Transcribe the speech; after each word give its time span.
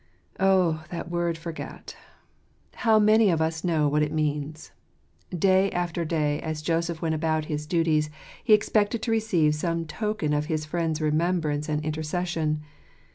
Oh, 0.39 0.83
that 0.89 1.11
word 1.11 1.37
"forgat"! 1.37 1.95
How 2.87 2.97
many 2.97 3.29
of 3.29 3.39
us 3.39 3.63
know 3.63 3.87
what 3.87 4.01
it 4.01 4.11
means! 4.11 4.71
Day 5.29 5.69
after 5.69 6.03
day, 6.03 6.41
as 6.41 6.63
Joseph 6.63 7.03
went 7.03 7.13
about 7.13 7.45
his 7.45 7.67
duties, 7.67 8.09
he 8.43 8.53
expected 8.53 9.03
to 9.03 9.11
receive 9.11 9.53
some 9.53 9.85
token 9.85 10.33
of 10.33 10.47
his 10.47 10.65
friend's 10.65 11.01
remembrance 11.01 11.69
and 11.69 11.85
intercession. 11.85 12.63